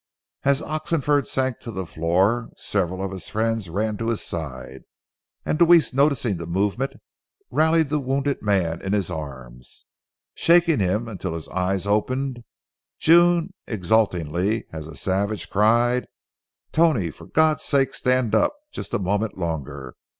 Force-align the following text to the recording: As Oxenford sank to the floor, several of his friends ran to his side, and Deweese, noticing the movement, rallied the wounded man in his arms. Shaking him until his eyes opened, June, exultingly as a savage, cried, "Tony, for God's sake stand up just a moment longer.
As 0.41 0.63
Oxenford 0.63 1.27
sank 1.27 1.59
to 1.59 1.69
the 1.69 1.85
floor, 1.85 2.49
several 2.57 3.03
of 3.03 3.11
his 3.11 3.29
friends 3.29 3.69
ran 3.69 3.97
to 3.97 4.07
his 4.07 4.23
side, 4.23 4.81
and 5.45 5.59
Deweese, 5.59 5.93
noticing 5.93 6.37
the 6.37 6.47
movement, 6.47 6.93
rallied 7.51 7.89
the 7.89 7.99
wounded 7.99 8.41
man 8.41 8.81
in 8.81 8.93
his 8.93 9.11
arms. 9.11 9.85
Shaking 10.33 10.79
him 10.79 11.07
until 11.07 11.35
his 11.35 11.47
eyes 11.49 11.85
opened, 11.85 12.43
June, 12.97 13.53
exultingly 13.67 14.65
as 14.73 14.87
a 14.87 14.95
savage, 14.95 15.51
cried, 15.51 16.07
"Tony, 16.71 17.11
for 17.11 17.27
God's 17.27 17.61
sake 17.61 17.93
stand 17.93 18.33
up 18.33 18.55
just 18.71 18.95
a 18.95 18.97
moment 18.99 19.37
longer. 19.37 19.93